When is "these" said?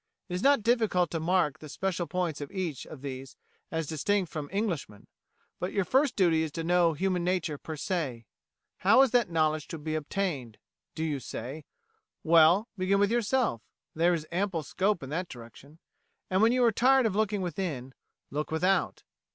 3.03-3.37